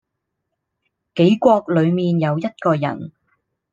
[1.13, 3.11] 杞國裏面有一個人